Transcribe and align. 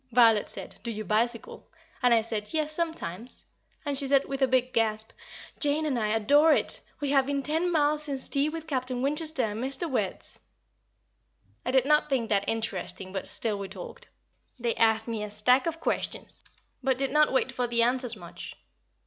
Violet 0.11 0.49
said, 0.49 0.77
"Do 0.81 0.89
you 0.89 1.05
bicycle?" 1.05 1.69
and 2.01 2.11
I 2.11 2.23
said, 2.23 2.55
"Yes, 2.55 2.73
sometimes;" 2.73 3.45
and 3.85 3.95
she 3.95 4.07
said, 4.07 4.25
with 4.25 4.41
a 4.41 4.47
big 4.47 4.73
gasp: 4.73 5.11
"Jane 5.59 5.85
and 5.85 5.99
I 5.99 6.07
adore 6.07 6.53
it. 6.53 6.79
We 6.99 7.11
have 7.11 7.27
been 7.27 7.43
ten 7.43 7.71
miles 7.71 8.01
since 8.01 8.27
tea 8.27 8.49
with 8.49 8.65
Captain 8.65 9.03
Winchester 9.03 9.43
and 9.43 9.63
Mr. 9.63 9.87
Wertz." 9.87 10.39
[Sidenote: 11.63 11.65
An 11.65 11.67
African 11.67 11.67
Millionaire] 11.67 11.67
I 11.67 11.71
did 11.71 11.85
not 11.85 12.09
think 12.09 12.29
that 12.29 12.51
interesting, 12.51 13.13
but 13.13 13.27
still 13.27 13.59
we 13.59 13.67
talked. 13.69 14.07
They 14.57 14.73
asked 14.75 15.07
me 15.07 15.29
stacks 15.29 15.67
of 15.67 15.79
questions, 15.79 16.43
but 16.81 16.97
did 16.97 17.11
not 17.11 17.31
wait 17.31 17.51
for 17.51 17.67
the 17.67 17.83
answers 17.83 18.17
much. 18.17 18.55